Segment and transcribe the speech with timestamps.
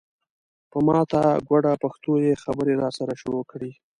[0.71, 3.71] په ماته ګوډه پښتو یې خبرې راسره شروع کړې.